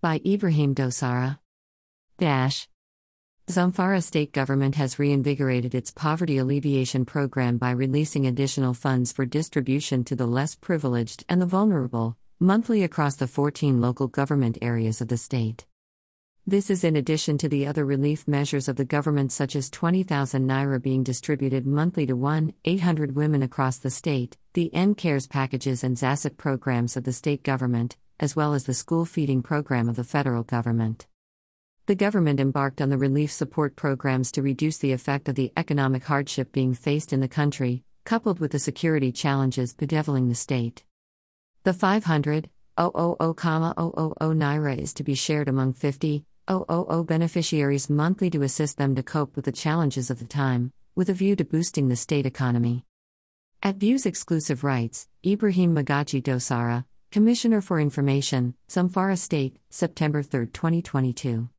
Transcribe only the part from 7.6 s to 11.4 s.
releasing additional funds for distribution to the less privileged